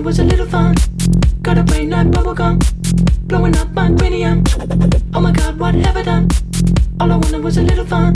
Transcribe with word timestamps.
Wanted 0.00 0.06
was 0.06 0.18
a 0.18 0.24
little 0.24 0.46
fun. 0.46 0.74
Got 1.42 1.58
a 1.58 1.62
brain 1.62 1.90
like 1.90 2.06
bubblegum, 2.06 2.58
blowing 3.28 3.56
up 3.56 3.70
my 3.72 3.92
cranium. 3.94 4.42
Oh 5.12 5.20
my 5.20 5.30
god, 5.30 5.58
what 5.58 5.74
have 5.74 5.96
I 5.96 6.02
done? 6.02 6.28
All 7.00 7.12
I 7.12 7.16
wanted 7.16 7.44
was 7.44 7.58
a 7.58 7.62
little 7.62 7.84
fun. 7.84 8.14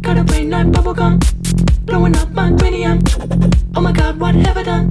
Got 0.00 0.18
a 0.18 0.24
brain 0.24 0.50
like 0.50 0.66
bubblegum, 0.68 1.20
blowing 1.86 2.16
up 2.16 2.30
my 2.30 2.50
cranium. 2.56 2.98
Oh 3.76 3.80
my 3.80 3.92
god, 3.92 4.18
what 4.18 4.34
have 4.34 4.56
I 4.56 4.62
done? 4.64 4.88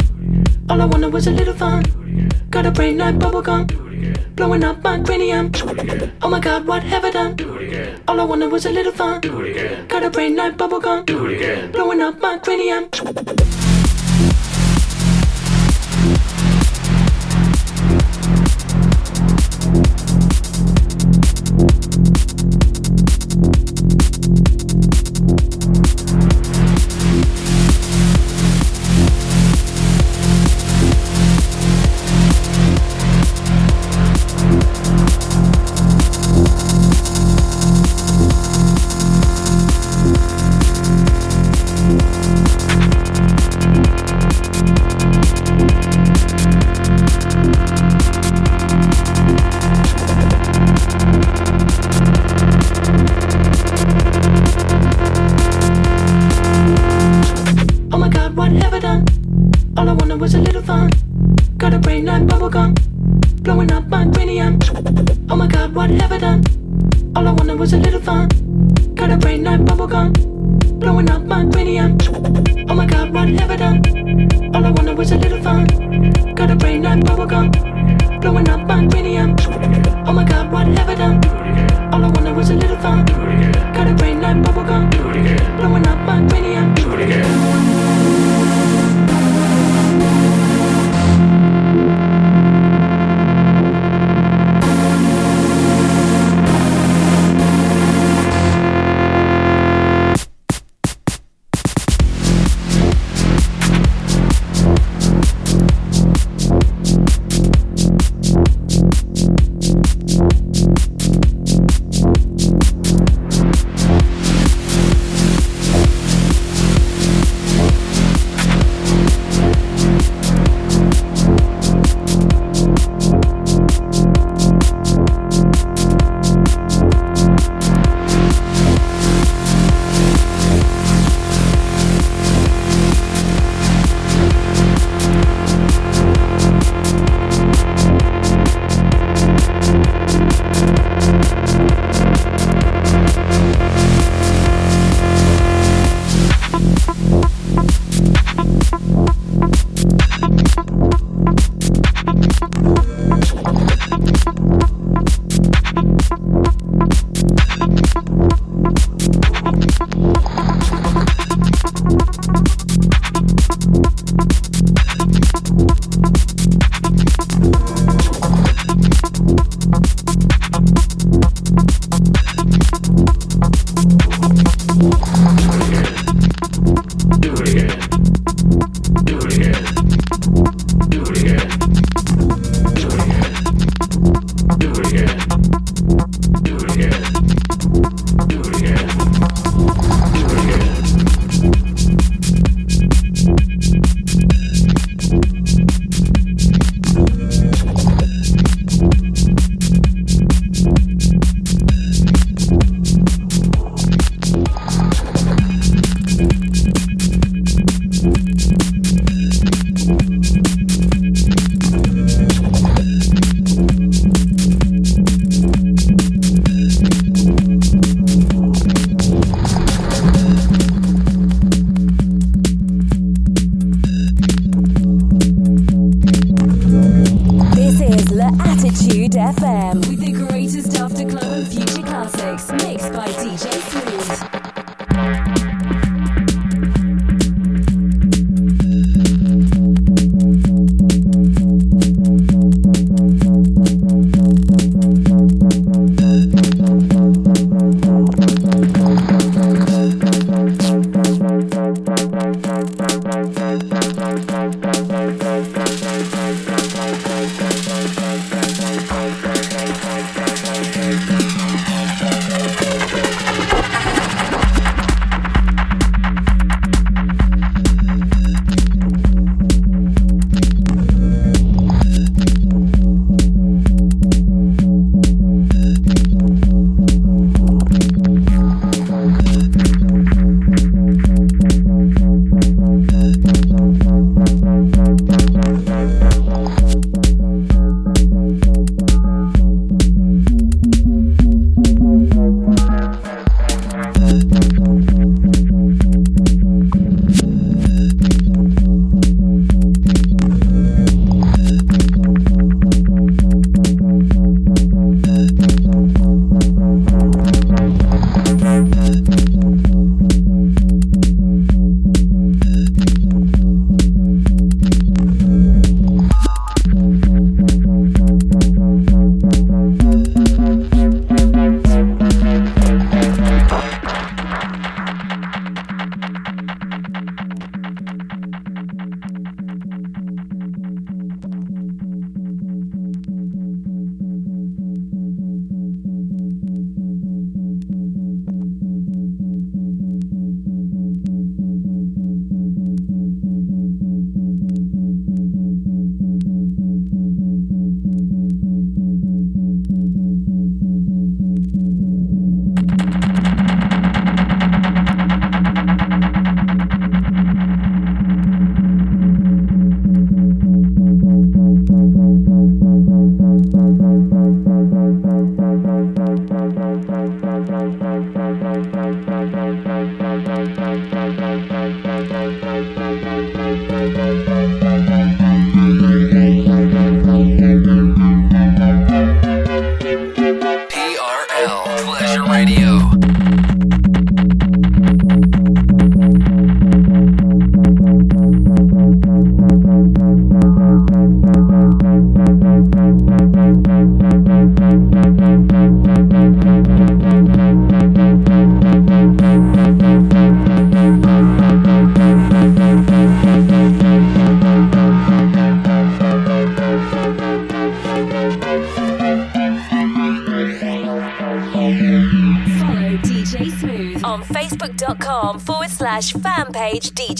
All 0.70 0.82
I 0.82 0.86
wanted 0.86 1.12
was 1.12 1.28
a 1.28 1.32
little 1.32 1.54
fun. 1.54 1.84
Got 2.50 2.66
a 2.66 2.72
brain 2.72 2.98
like 2.98 3.16
bubblegum, 3.16 4.36
blowing 4.36 4.64
up 4.64 4.82
my 4.84 5.00
cranium. 5.00 5.52
Oh 6.22 6.30
my 6.30 6.40
god, 6.40 6.66
what 6.66 6.84
have 6.84 7.04
I 7.04 7.12
done? 7.12 7.36
All 8.08 8.20
I 8.22 8.24
wanted 8.24 8.52
was 8.52 8.66
a 8.66 8.72
little 8.72 8.94
fun. 8.94 9.20
Got 9.90 10.04
a 10.04 10.10
brain 10.10 10.38
like 10.38 10.56
bubblegum, 10.56 11.06
blowing 11.74 12.02
up 12.02 12.20
my 12.22 12.38
cranium. 12.38 12.88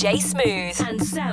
DJ 0.02 0.20
Smooth. 0.20 0.90
And 0.90 1.00
soundcloud.com 1.00 1.31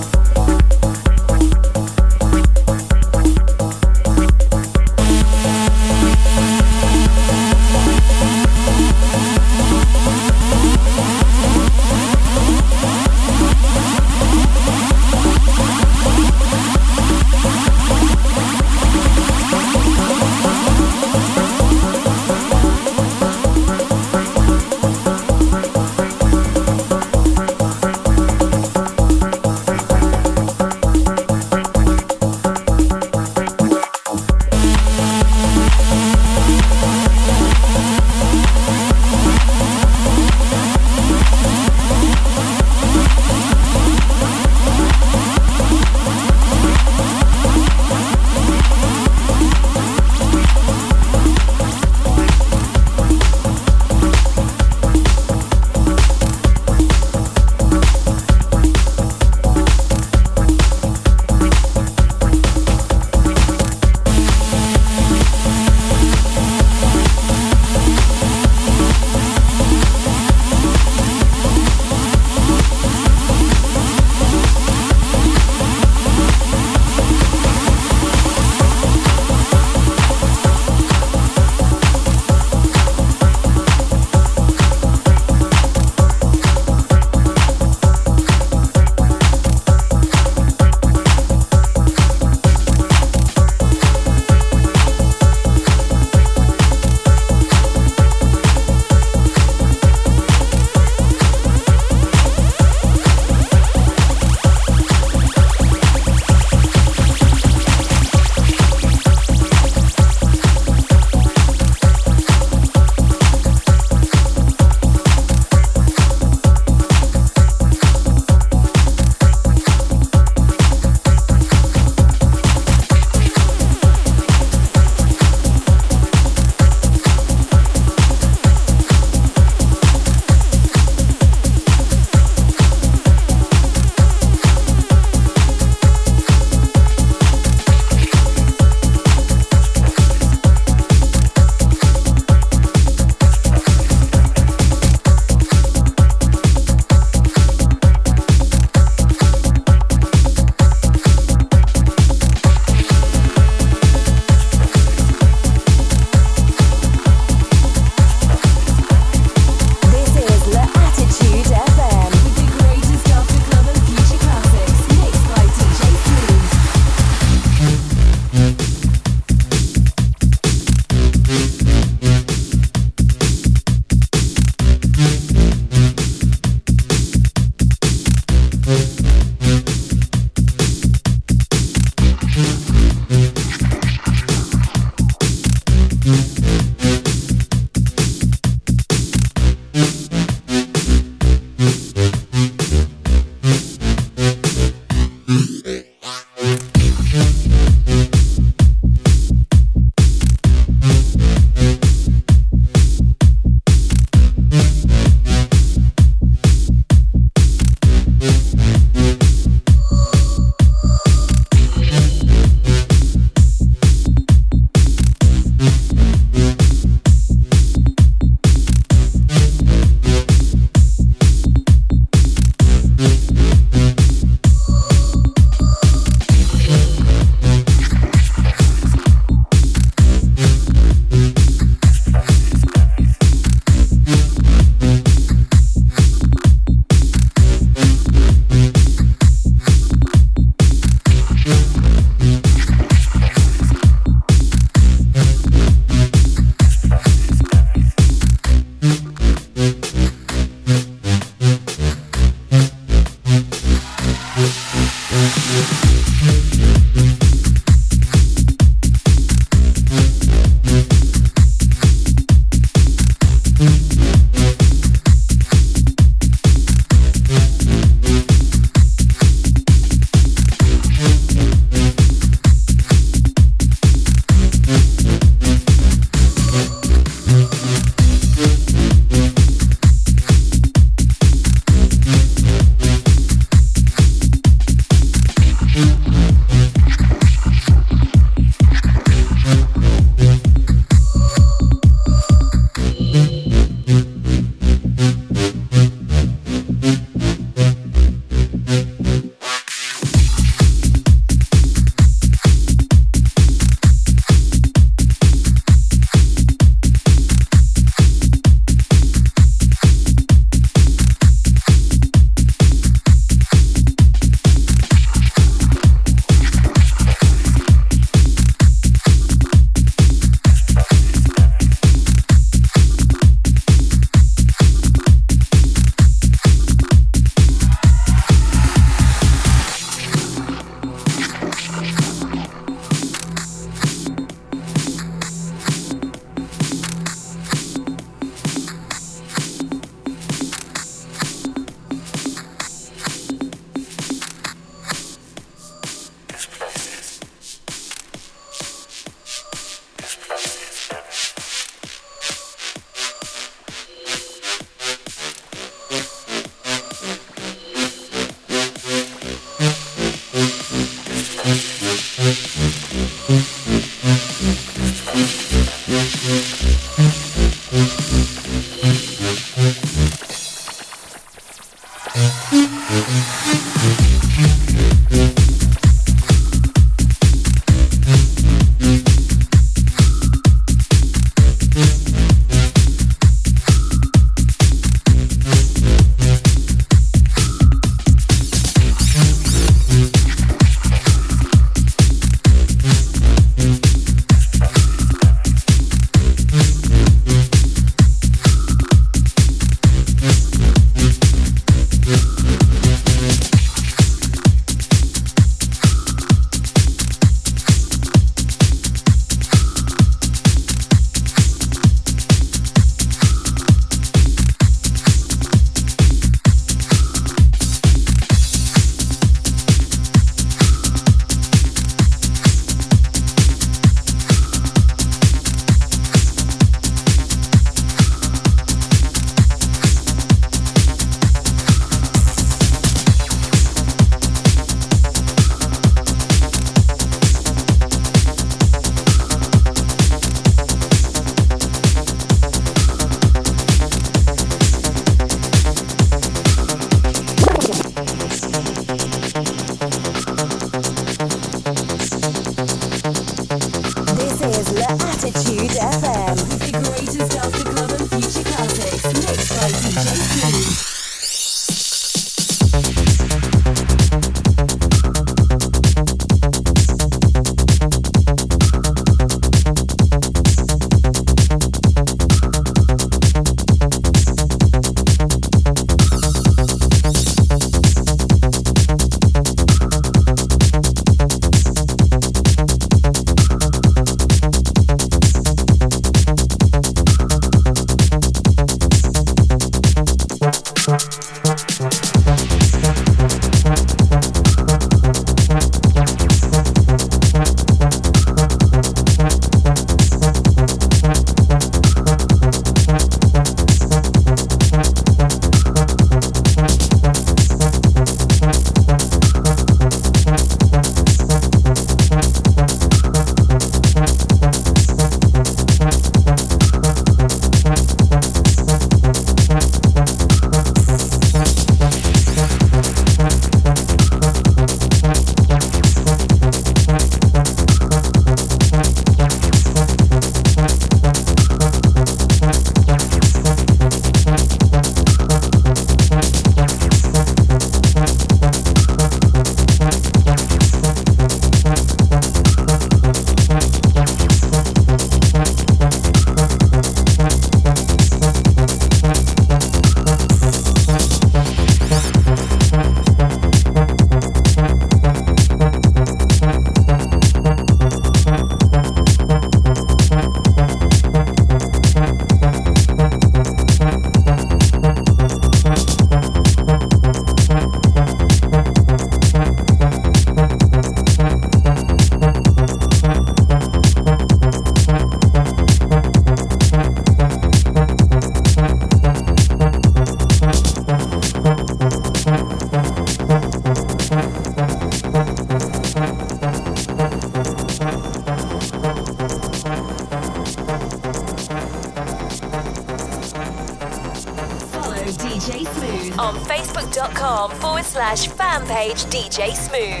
DJ 599.11 599.53
Smooth. 599.53 600.00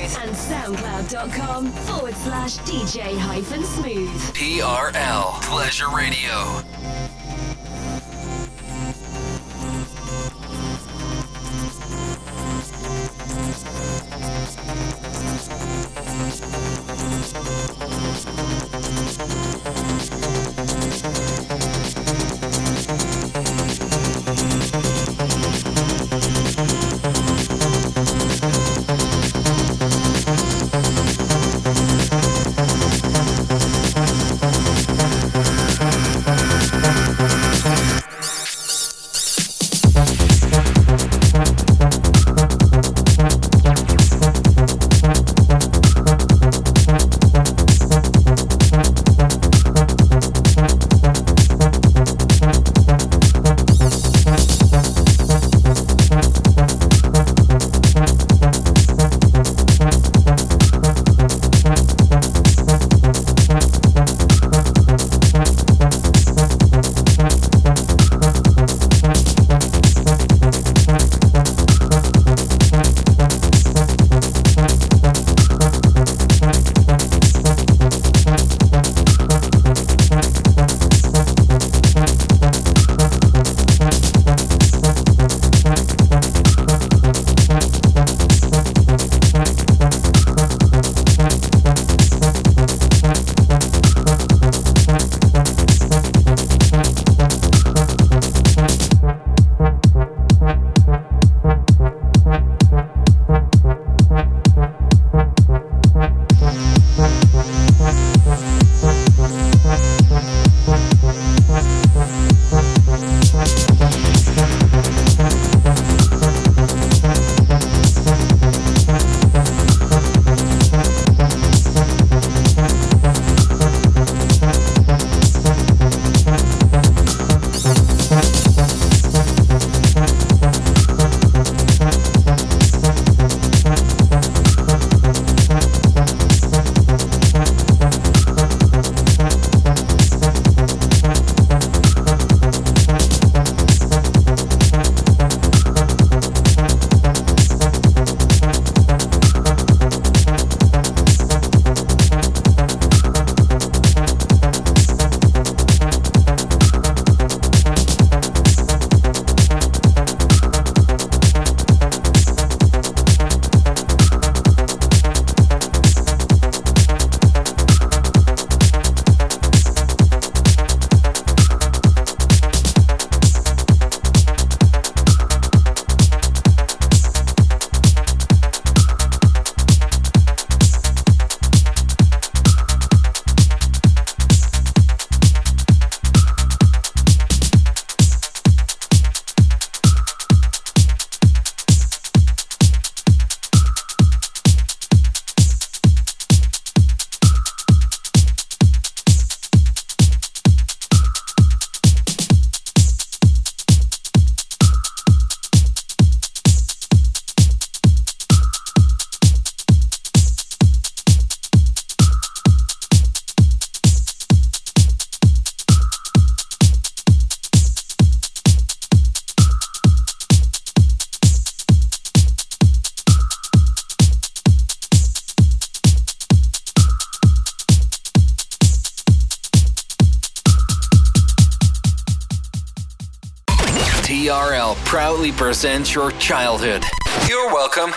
Proudly 235.51 235.67
presents 235.69 235.93
your 235.93 236.11
childhood. 236.13 236.83
You're 237.27 237.47
welcome. 237.47 237.91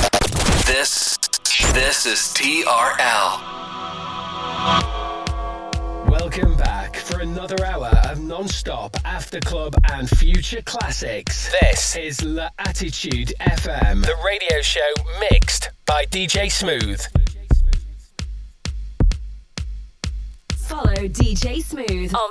This 0.67 1.17
this 1.73 2.05
is 2.05 2.19
TRL. 2.35 3.41
Welcome 6.11 6.57
back 6.57 6.97
for 6.97 7.21
another 7.21 7.65
hour 7.65 7.91
of 8.11 8.21
non-stop 8.21 8.97
after 9.05 9.39
club 9.39 9.75
and 9.93 10.09
future 10.09 10.63
classics. 10.63 11.53
This 11.61 11.97
is 11.97 12.25
La 12.25 12.49
Attitude 12.59 13.33
FM, 13.41 14.05
the 14.05 14.17
radio 14.27 14.61
show 14.61 14.81
mixed 15.31 15.71
by 15.87 16.07
DJ 16.07 16.51
Smooth. 16.51 17.01
Follow 20.57 21.07
DJ 21.09 21.63
Smooth 21.63 22.15
on 22.15 22.31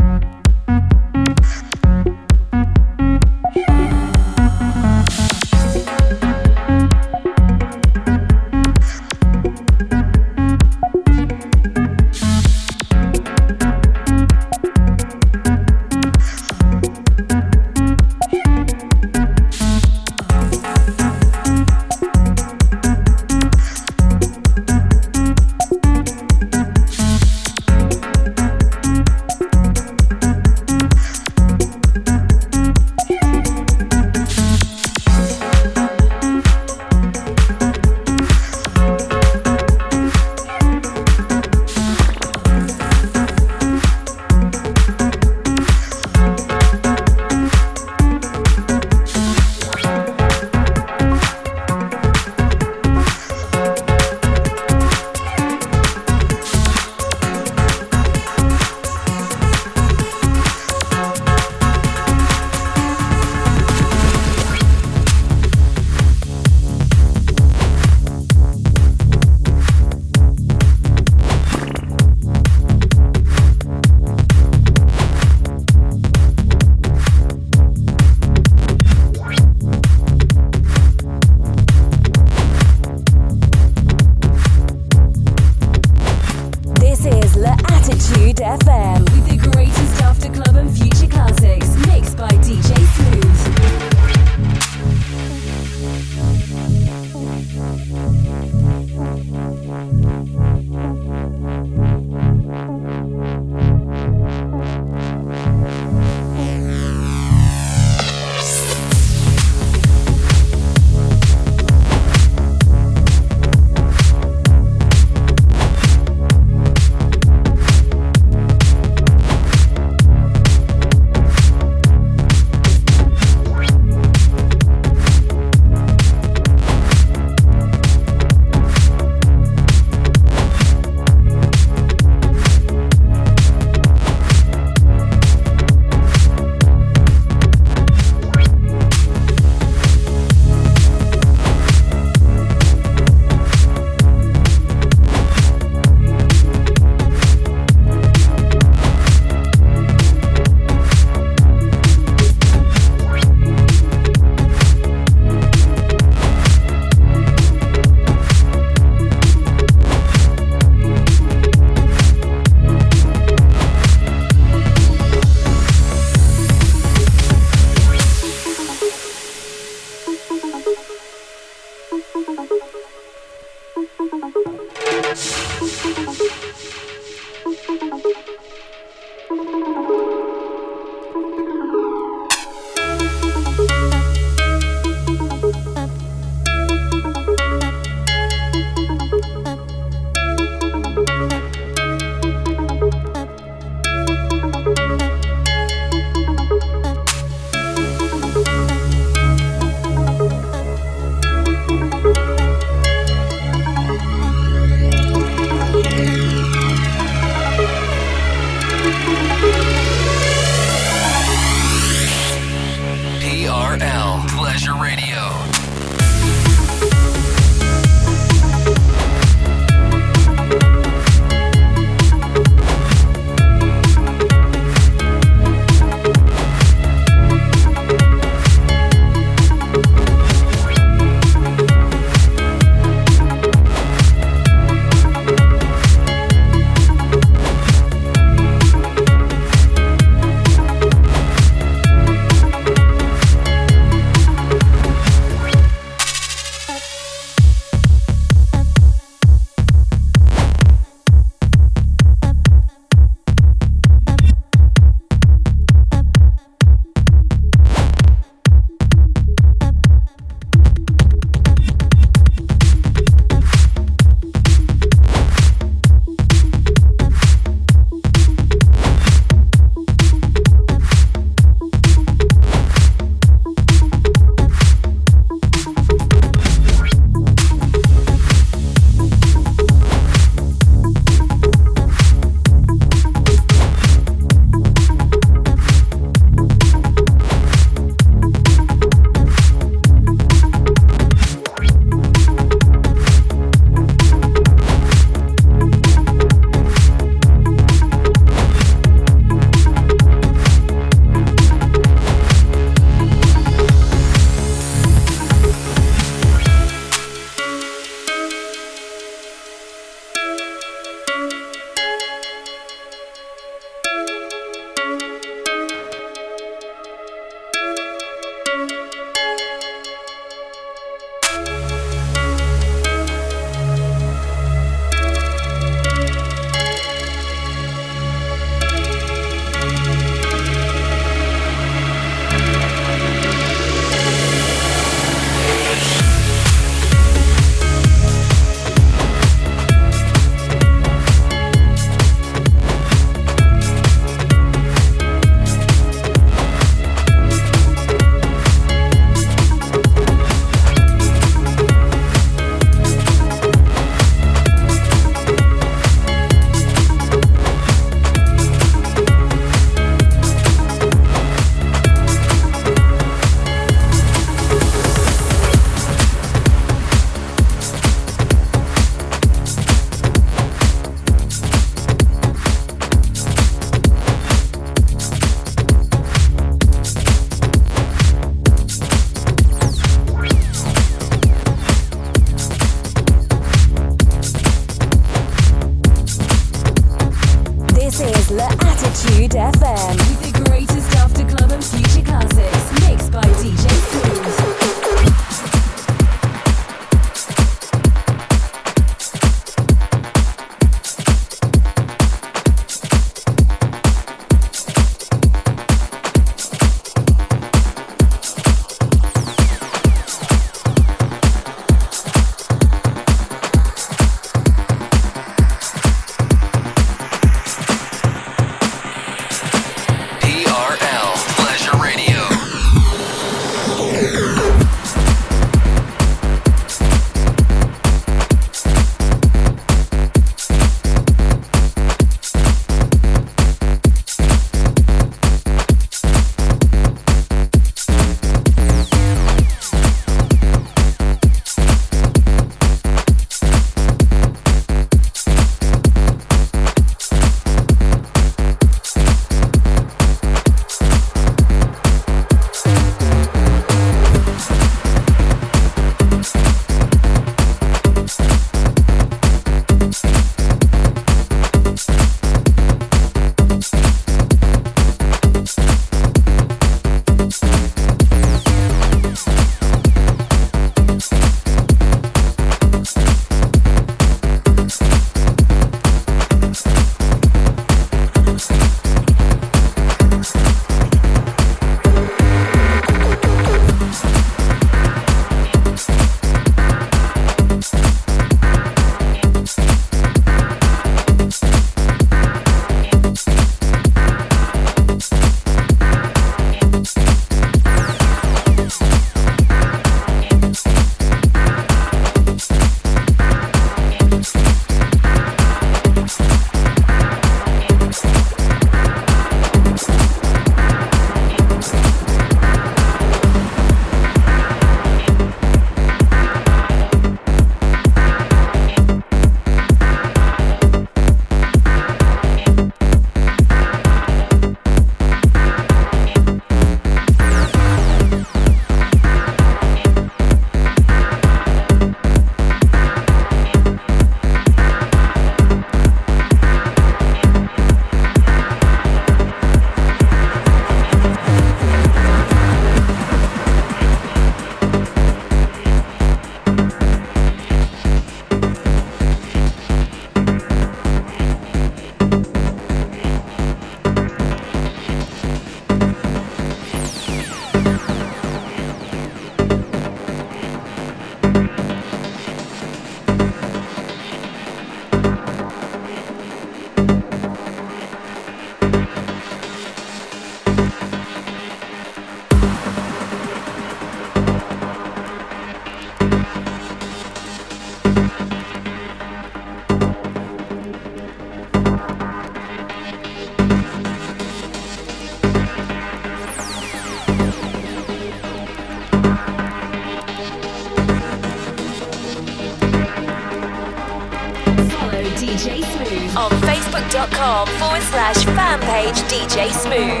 Smooth. 599.49 600.00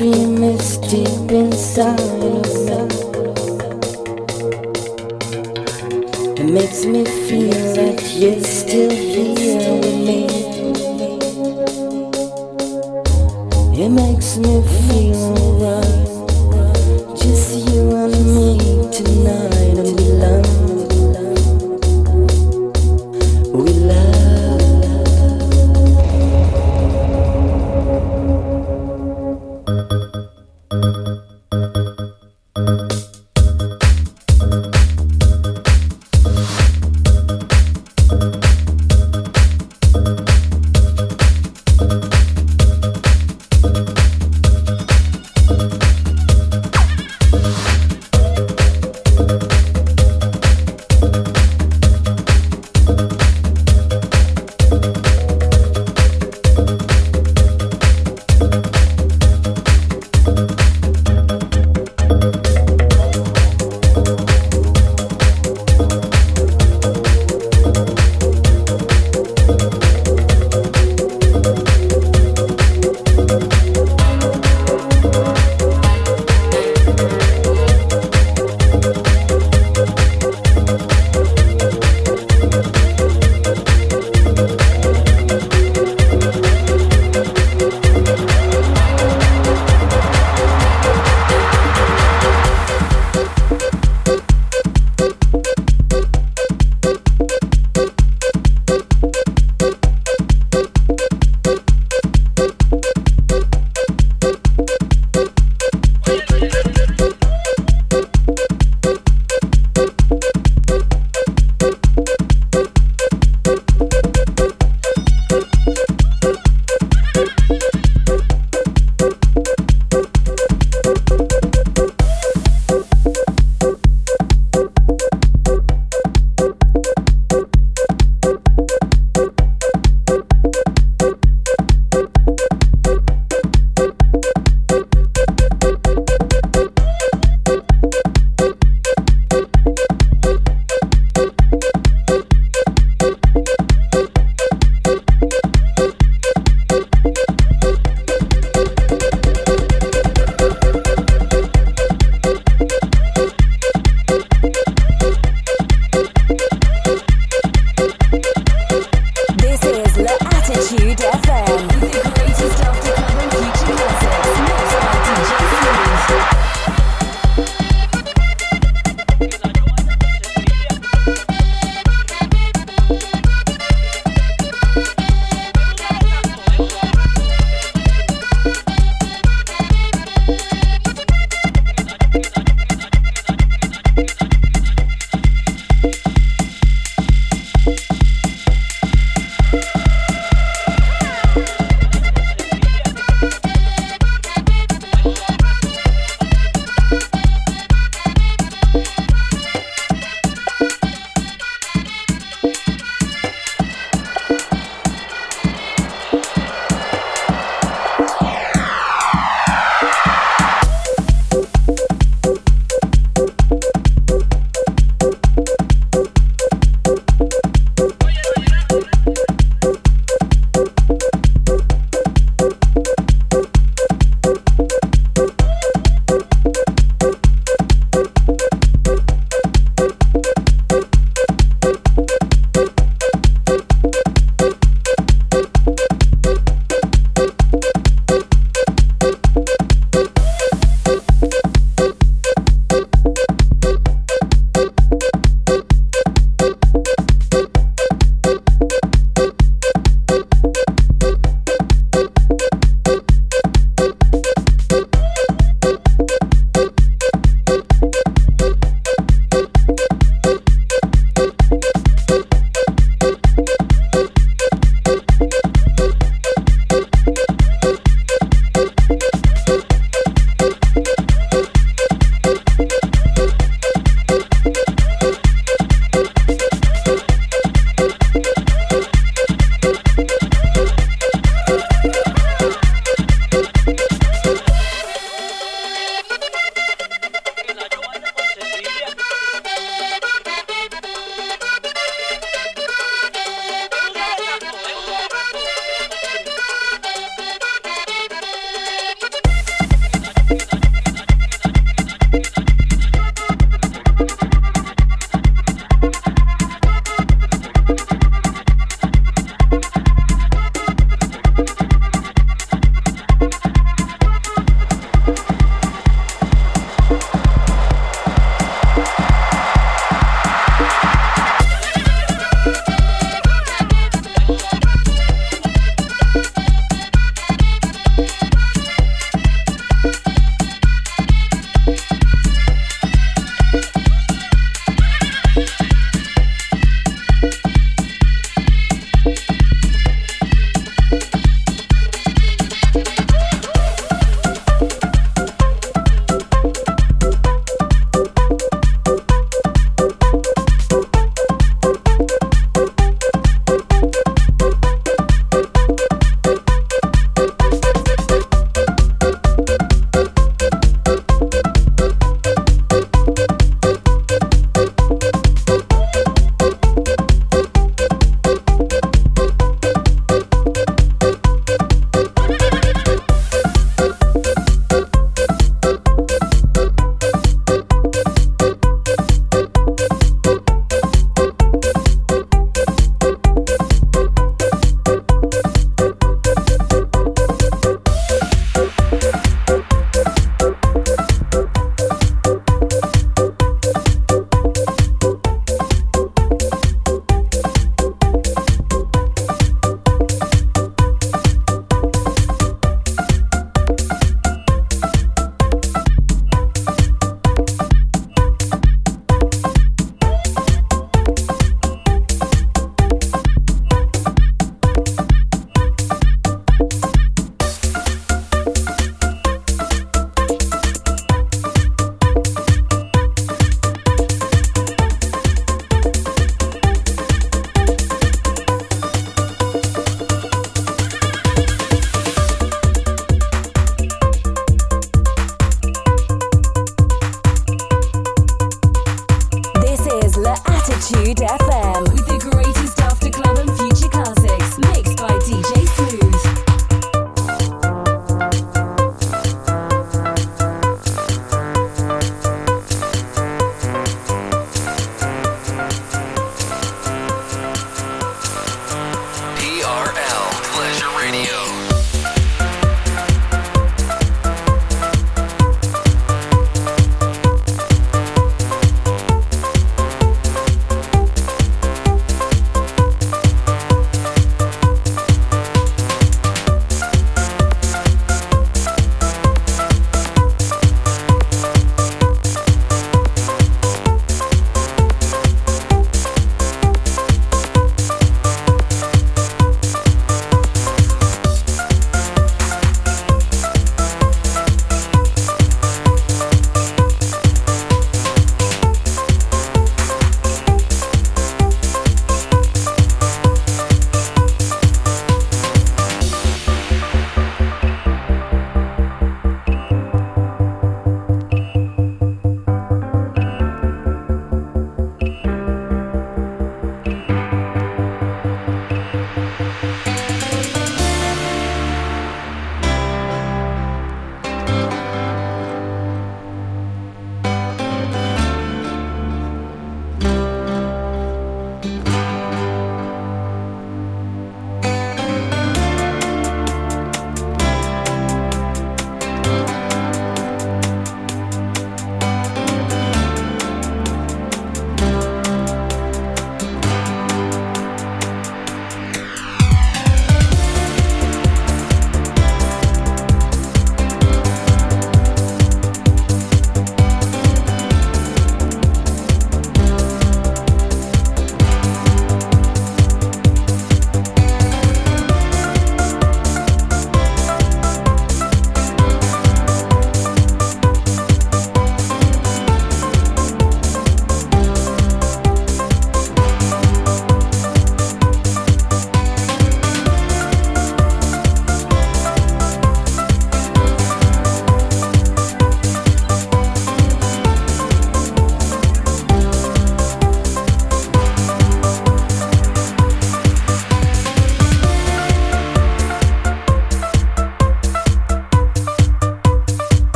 Dream, 0.00 0.42
it's 0.42 0.78
deep 0.78 1.30
inside 1.30 2.00
of 2.00 2.18
me. 2.20 2.80
It 6.40 6.48
makes 6.56 6.86
me 6.86 7.04
feel 7.04 7.50
that 7.76 8.00
you're 8.16 8.40
still 8.40 8.90
here 8.90 9.74
with 9.82 9.98
me. 10.08 10.24
It 13.84 13.90
makes 13.90 14.38
me 14.38 14.62
feel 14.88 15.49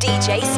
DJ. 0.00 0.49